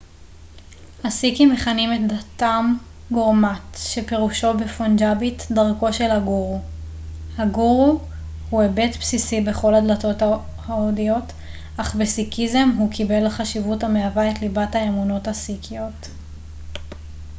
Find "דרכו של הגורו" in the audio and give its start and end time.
5.51-6.59